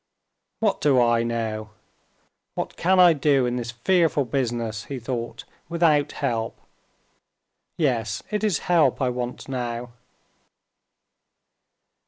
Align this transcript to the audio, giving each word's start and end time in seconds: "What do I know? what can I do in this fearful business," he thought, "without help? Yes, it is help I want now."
"What 0.61 0.81
do 0.81 0.99
I 0.99 1.21
know? 1.21 1.69
what 2.55 2.75
can 2.75 2.99
I 2.99 3.13
do 3.13 3.45
in 3.45 3.55
this 3.57 3.69
fearful 3.69 4.25
business," 4.25 4.85
he 4.85 4.97
thought, 4.97 5.43
"without 5.69 6.13
help? 6.13 6.57
Yes, 7.77 8.23
it 8.31 8.43
is 8.43 8.57
help 8.65 8.99
I 8.99 9.09
want 9.09 9.47
now." 9.47 9.91